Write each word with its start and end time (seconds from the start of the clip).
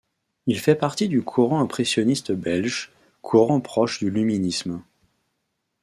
Il 0.47 0.59
fait 0.59 0.73
partie 0.73 1.07
du 1.09 1.21
courant 1.21 1.59
impressionniste 1.61 2.31
belge, 2.31 2.91
courant 3.21 3.61
proche 3.61 3.99
du 3.99 4.09
luminisme. 4.09 4.81